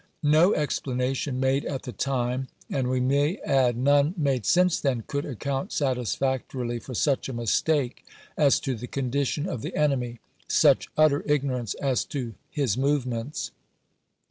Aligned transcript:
No 0.23 0.51
explanation 0.55 1.39
made 1.39 1.63
at 1.63 1.83
the 1.83 1.91
time, 1.91 2.47
and, 2.71 2.89
we 2.89 2.99
may 2.99 3.37
add, 3.45 3.77
none 3.77 4.15
made 4.17 4.47
since 4.47 4.79
then, 4.79 5.03
could 5.05 5.25
account 5.27 5.71
satisfactorily 5.71 6.79
for 6.79 6.95
such 6.95 7.29
a 7.29 7.33
mistake 7.33 8.03
as 8.35 8.59
to 8.61 8.73
the 8.73 8.87
condition 8.87 9.47
of 9.47 9.61
the 9.61 9.75
enemy, 9.75 10.19
such 10.47 10.89
utter 10.97 11.21
ignorance 11.27 11.75
as 11.75 12.03
to 12.05 12.33
his 12.49 12.79
movements. 12.79 13.51